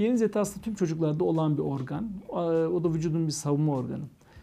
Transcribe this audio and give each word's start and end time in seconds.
Geniz 0.00 0.22
eti 0.22 0.38
aslında 0.38 0.64
tüm 0.64 0.74
çocuklarda 0.74 1.24
olan 1.24 1.58
bir 1.58 1.62
organ. 1.62 2.10
O 2.72 2.84
da 2.84 2.94
vücudun 2.94 3.26
bir 3.26 3.32
savunma 3.32 3.72
organı. 3.72 4.02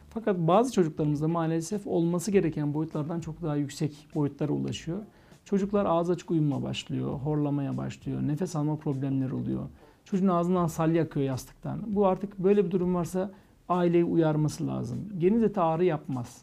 Fakat 0.09 0.37
bazı 0.37 0.73
çocuklarımızda 0.73 1.27
maalesef 1.27 1.87
olması 1.87 2.31
gereken 2.31 2.73
boyutlardan 2.73 3.20
çok 3.20 3.41
daha 3.41 3.55
yüksek 3.55 4.07
boyutlara 4.15 4.51
ulaşıyor. 4.51 4.99
Çocuklar 5.46 5.85
ağız 5.85 6.09
açık 6.09 6.31
uyumla 6.31 6.63
başlıyor, 6.63 7.13
horlamaya 7.13 7.78
başlıyor, 7.78 8.21
nefes 8.21 8.55
alma 8.55 8.75
problemleri 8.75 9.35
oluyor. 9.35 9.63
Çocuğun 10.05 10.28
ağzından 10.28 10.67
salya 10.67 11.04
akıyor 11.04 11.25
yastıktan. 11.25 11.80
Bu 11.88 12.08
artık 12.08 12.39
böyle 12.39 12.66
bir 12.66 12.71
durum 12.71 12.96
varsa 12.96 13.32
aileyi 13.70 14.04
uyarması 14.04 14.68
lazım. 14.68 15.00
Geniz 15.20 15.44
eti 15.44 15.60
ağrı 15.60 15.86
yapmaz. 15.86 16.42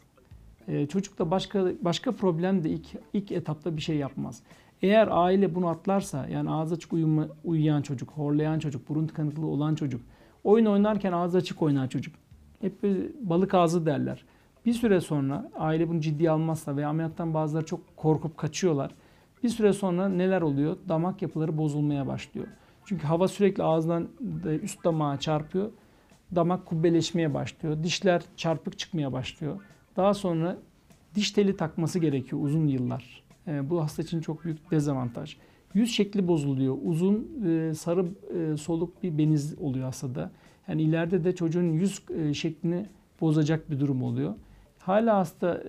Ee, 0.67 0.87
çocukta 0.87 1.31
başka 1.31 1.71
başka 1.81 2.11
problem 2.11 2.63
de 2.63 2.69
ilk, 2.69 2.87
ilk 3.13 3.31
etapta 3.31 3.77
bir 3.77 3.81
şey 3.81 3.97
yapmaz. 3.97 4.41
Eğer 4.81 5.07
aile 5.11 5.55
bunu 5.55 5.67
atlarsa 5.67 6.27
yani 6.27 6.49
ağız 6.49 6.73
açık 6.73 6.93
uyuma, 6.93 7.27
uyuyan 7.43 7.81
çocuk, 7.81 8.09
horlayan 8.11 8.59
çocuk, 8.59 8.89
burun 8.89 9.07
tıkanıklığı 9.07 9.45
olan 9.45 9.75
çocuk, 9.75 10.01
oyun 10.43 10.65
oynarken 10.65 11.11
ağız 11.11 11.35
açık 11.35 11.61
oynayan 11.61 11.87
çocuk. 11.87 12.15
Hep 12.61 12.83
balık 13.21 13.53
ağzı 13.53 13.85
derler. 13.85 14.25
Bir 14.65 14.73
süre 14.73 15.01
sonra 15.01 15.51
aile 15.55 15.89
bunu 15.89 16.01
ciddiye 16.01 16.29
almazsa 16.29 16.75
veya 16.75 16.89
ameliyattan 16.89 17.33
bazıları 17.33 17.65
çok 17.65 17.97
korkup 17.97 18.37
kaçıyorlar. 18.37 18.91
Bir 19.43 19.49
süre 19.49 19.73
sonra 19.73 20.09
neler 20.09 20.41
oluyor? 20.41 20.77
Damak 20.89 21.21
yapıları 21.21 21.57
bozulmaya 21.57 22.07
başlıyor. 22.07 22.47
Çünkü 22.85 23.07
hava 23.07 23.27
sürekli 23.27 23.63
ağızdan 23.63 24.07
üst 24.61 24.83
damağa 24.83 25.19
çarpıyor. 25.19 25.71
Damak 26.35 26.65
kubbeleşmeye 26.65 27.33
başlıyor. 27.33 27.83
Dişler 27.83 28.21
çarpık 28.37 28.79
çıkmaya 28.79 29.13
başlıyor. 29.13 29.61
Daha 29.95 30.13
sonra 30.13 30.57
diş 31.15 31.31
teli 31.31 31.57
takması 31.57 31.99
gerekiyor 31.99 32.41
uzun 32.41 32.67
yıllar. 32.67 33.24
E, 33.47 33.69
bu 33.69 33.81
hasta 33.81 34.01
için 34.01 34.21
çok 34.21 34.45
büyük 34.45 34.71
dezavantaj. 34.71 35.37
Yüz 35.73 35.91
şekli 35.91 36.27
bozuluyor. 36.27 36.77
Uzun 36.83 37.27
e, 37.45 37.73
sarı 37.73 38.05
e, 38.37 38.57
soluk 38.57 39.03
bir 39.03 39.17
beniz 39.17 39.59
oluyor 39.59 39.85
hastada. 39.85 40.31
Yani 40.67 40.81
ileride 40.81 41.23
de 41.23 41.35
çocuğun 41.35 41.73
yüz 41.73 42.01
e, 42.17 42.33
şeklini 42.33 42.85
bozacak 43.21 43.71
bir 43.71 43.79
durum 43.79 44.03
oluyor. 44.03 44.33
Hala 44.79 45.17
hasta 45.17 45.63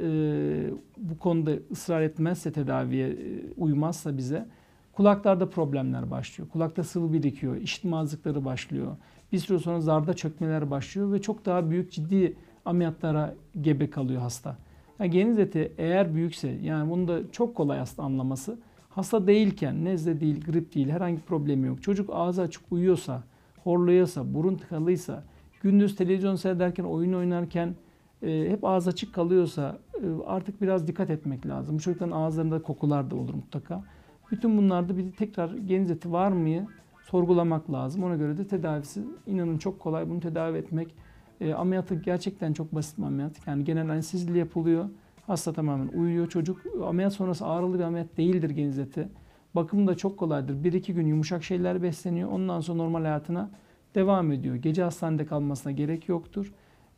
bu 0.99 1.19
konuda 1.19 1.51
ısrar 1.71 2.03
etmezse 2.03 2.53
tedaviye 2.53 3.17
uymazsa 3.57 4.17
bize 4.17 4.47
kulaklarda 4.93 5.51
problemler 5.51 6.11
başlıyor. 6.11 6.51
Kulakta 6.51 6.85
sıvı 6.85 7.13
birikiyor, 7.13 7.57
işitmazlıkları 7.57 8.45
başlıyor. 8.45 8.97
Bir 9.33 9.39
süre 9.39 9.59
sonra 9.59 9.81
zarda 9.81 10.15
çökmeler 10.15 10.71
başlıyor 10.71 11.13
ve 11.13 11.23
çok 11.23 11.47
daha 11.47 11.71
büyük 11.71 11.93
ciddi 11.93 12.37
ameliyatlara 12.65 13.35
gebe 13.61 13.91
kalıyor 13.91 14.21
hasta. 14.21 14.57
Yani 15.01 15.11
geniz 15.11 15.39
eti 15.39 15.73
eğer 15.79 16.15
büyükse 16.15 16.49
yani 16.63 16.91
bunu 16.91 17.09
da 17.09 17.31
çok 17.33 17.55
kolay 17.55 17.79
hasta 17.79 18.03
anlaması. 18.03 18.59
Hasta 18.89 19.27
değilken 19.27 19.85
nezle 19.85 20.21
değil, 20.21 20.45
grip 20.45 20.75
değil 20.75 20.89
herhangi 20.89 21.17
bir 21.17 21.23
problemi 21.23 21.67
yok. 21.67 21.83
Çocuk 21.83 22.11
ağzı 22.13 22.43
açık 22.43 22.63
uyuyorsa, 22.71 23.23
horluyorsa, 23.65 24.35
burun 24.35 24.55
tıkalıysa, 24.55 25.25
gündüz 25.61 25.97
televizyon 25.97 26.37
seyrederken, 26.37 26.85
oyun 26.85 27.13
oynarken 27.13 27.75
e, 28.23 28.47
hep 28.51 28.65
ağız 28.65 28.89
açık 28.89 29.15
kalıyorsa 29.15 29.79
e, 29.95 30.07
artık 30.27 30.63
biraz 30.63 30.87
dikkat 30.87 31.11
etmek 31.11 31.47
lazım. 31.47 31.75
Bu 31.75 31.81
çocukların 31.81 32.17
ağızlarında 32.17 32.63
kokular 32.63 33.11
da 33.11 33.17
olur 33.17 33.35
mutlaka. 33.35 33.85
Bütün 34.31 34.59
bunlarda 34.59 34.97
bir 34.97 35.13
tekrar 35.13 35.55
geniz 35.55 35.91
eti 35.91 36.13
var 36.13 36.33
mı 36.33 36.67
sorgulamak 37.03 37.73
lazım. 37.73 38.05
Ona 38.05 38.17
göre 38.17 38.39
de 38.39 38.47
tedavisi 38.47 39.03
inanın 39.27 39.59
çok 39.59 39.81
kolay. 39.81 40.11
Bunu 40.11 40.21
tedavi 40.21 40.59
etmek 40.59 40.95
e, 41.41 41.55
ameliyatı 41.55 41.95
gerçekten 41.95 42.53
çok 42.53 42.75
basit 42.75 42.99
bir 42.99 43.03
ameliyat. 43.03 43.47
Yani 43.47 43.65
genel 43.65 43.91
anestezili 43.91 44.39
yapılıyor. 44.39 44.89
Hasta 45.27 45.53
tamamen 45.53 45.89
uyuyor. 45.89 46.29
Çocuk 46.29 46.63
ameliyat 46.85 47.13
sonrası 47.13 47.47
ağrılı 47.47 47.79
bir 47.79 47.85
ameliyat 47.85 48.17
değildir 48.17 48.51
geniz 48.51 48.79
eti. 48.79 49.09
Bakımı 49.55 49.87
da 49.87 49.97
çok 49.97 50.19
kolaydır. 50.19 50.55
1-2 50.55 50.93
gün 50.93 51.07
yumuşak 51.07 51.45
şeyler 51.45 51.83
besleniyor. 51.83 52.31
Ondan 52.31 52.61
sonra 52.61 52.83
normal 52.83 53.01
hayatına 53.01 53.51
devam 53.95 54.33
ediyor. 54.33 54.55
Gece 54.55 54.83
hastanede 54.83 55.27
kalmasına 55.27 55.73
gerek 55.73 56.09
yoktur. 56.09 56.53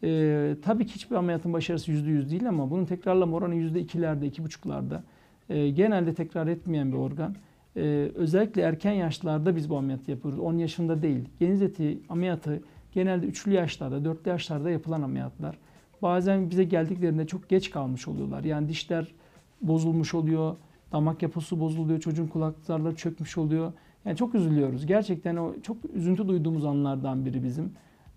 Ee, 0.04 0.56
tabii 0.62 0.86
ki 0.86 0.94
hiçbir 0.94 1.16
ameliyatın 1.16 1.52
başarısı 1.52 1.92
%100 1.92 2.30
değil 2.30 2.48
ama 2.48 2.70
bunun 2.70 2.84
tekrarlama 2.84 3.36
oranı 3.36 3.54
%2'lerde, 3.54 4.24
2,5'larda. 4.24 5.00
Ee, 5.48 5.70
genelde 5.70 6.14
tekrar 6.14 6.46
etmeyen 6.46 6.92
bir 6.92 6.96
organ. 6.96 7.34
Ee, 7.76 8.10
özellikle 8.14 8.62
erken 8.62 8.92
yaşlarda 8.92 9.56
biz 9.56 9.70
bu 9.70 9.76
ameliyatı 9.76 10.10
yapıyoruz. 10.10 10.38
10 10.38 10.58
yaşında 10.58 11.02
değil. 11.02 11.28
Geniz 11.40 11.62
eti 11.62 11.98
ameliyatı 12.08 12.62
genelde 12.98 13.26
3'lü 13.26 13.50
yaşlarda, 13.50 13.96
4'lü 13.96 14.28
yaşlarda 14.28 14.70
yapılan 14.70 15.02
ameliyatlar. 15.02 15.58
Bazen 16.02 16.50
bize 16.50 16.64
geldiklerinde 16.64 17.26
çok 17.26 17.48
geç 17.48 17.70
kalmış 17.70 18.08
oluyorlar. 18.08 18.44
Yani 18.44 18.68
dişler 18.68 19.14
bozulmuş 19.62 20.14
oluyor, 20.14 20.56
damak 20.92 21.22
yapısı 21.22 21.60
bozuluyor, 21.60 22.00
çocuğun 22.00 22.26
kulak 22.26 22.54
zarları 22.62 22.96
çökmüş 22.96 23.38
oluyor. 23.38 23.72
Yani 24.04 24.16
çok 24.16 24.34
üzülüyoruz. 24.34 24.86
Gerçekten 24.86 25.36
o 25.36 25.54
çok 25.62 25.76
üzüntü 25.94 26.28
duyduğumuz 26.28 26.64
anlardan 26.64 27.24
biri 27.24 27.42
bizim. 27.42 27.72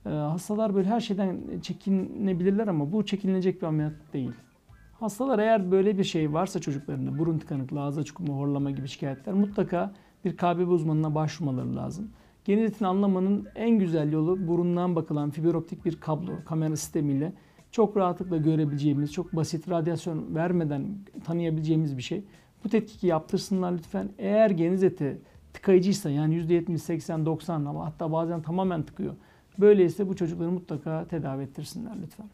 Ee, 0.05 0.09
hastalar 0.09 0.75
böyle 0.75 0.89
her 0.89 0.99
şeyden 0.99 1.37
çekinebilirler 1.61 2.67
ama 2.67 2.91
bu 2.91 3.05
çekinilecek 3.05 3.61
bir 3.61 3.67
ameliyat 3.67 4.13
değil. 4.13 4.31
Hastalar 4.99 5.39
eğer 5.39 5.71
böyle 5.71 5.97
bir 5.97 6.03
şey 6.03 6.33
varsa 6.33 6.59
çocuklarında 6.59 7.17
burun 7.19 7.39
tıkanıklığı, 7.39 7.81
ağız 7.81 7.97
açık 7.97 8.19
horlama 8.19 8.71
gibi 8.71 8.87
şikayetler 8.87 9.33
mutlaka 9.33 9.93
bir 10.25 10.37
KBB 10.37 10.67
uzmanına 10.67 11.15
başvurmaları 11.15 11.75
lazım. 11.75 12.11
Geniz 12.45 12.63
etini 12.63 12.87
anlamanın 12.87 13.47
en 13.55 13.79
güzel 13.79 14.11
yolu 14.11 14.47
burundan 14.47 14.95
bakılan 14.95 15.29
fiber 15.29 15.53
optik 15.53 15.85
bir 15.85 15.95
kablo, 15.95 16.31
kamera 16.45 16.75
sistemiyle 16.75 17.33
çok 17.71 17.97
rahatlıkla 17.97 18.37
görebileceğimiz, 18.37 19.13
çok 19.13 19.35
basit 19.35 19.69
radyasyon 19.69 20.35
vermeden 20.35 20.97
tanıyabileceğimiz 21.23 21.97
bir 21.97 22.01
şey. 22.01 22.23
Bu 22.63 22.69
tetkiki 22.69 23.07
yaptırsınlar 23.07 23.71
lütfen. 23.71 24.09
Eğer 24.17 24.49
geniz 24.49 24.83
eti 24.83 25.21
tıkayıcıysa 25.53 26.09
yani 26.09 26.35
%70, 26.35 26.77
80, 26.77 27.25
90 27.25 27.65
ama 27.65 27.85
hatta 27.85 28.11
bazen 28.11 28.41
tamamen 28.41 28.83
tıkıyor. 28.83 29.15
Böyleyse 29.59 30.07
bu 30.07 30.15
çocukları 30.15 30.51
mutlaka 30.51 31.07
tedavi 31.07 31.43
ettirsinler 31.43 32.01
lütfen. 32.01 32.29